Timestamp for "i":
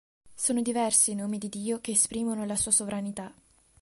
1.11-1.15